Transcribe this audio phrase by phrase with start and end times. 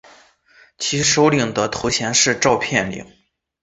[0.79, 3.05] 其首领的头衔是召片领。